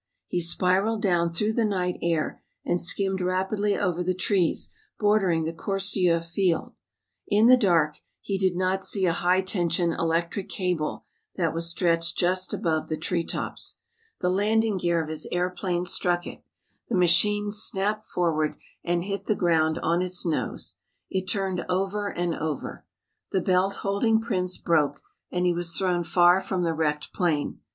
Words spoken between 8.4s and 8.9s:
not